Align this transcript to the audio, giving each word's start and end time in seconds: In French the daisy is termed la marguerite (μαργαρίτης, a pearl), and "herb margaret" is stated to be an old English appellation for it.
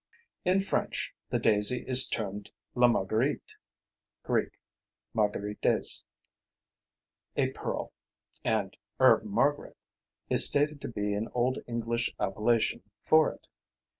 In 0.43 0.61
French 0.61 1.13
the 1.29 1.37
daisy 1.37 1.85
is 1.87 2.07
termed 2.07 2.49
la 2.73 2.87
marguerite 2.87 3.53
(μαργαρίτης, 5.15 6.05
a 7.37 7.51
pearl), 7.51 7.93
and 8.43 8.75
"herb 8.99 9.23
margaret" 9.23 9.77
is 10.27 10.47
stated 10.47 10.81
to 10.81 10.87
be 10.87 11.13
an 11.13 11.27
old 11.35 11.59
English 11.67 12.15
appellation 12.19 12.81
for 13.03 13.31
it. 13.31 13.45